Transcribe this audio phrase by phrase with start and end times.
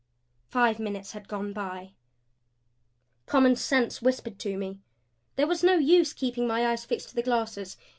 [0.47, 1.93] Five minutes had gone by.
[3.27, 4.79] Common sense whispered to me.
[5.35, 7.77] There was no use keeping my eyes fixed to the glasses.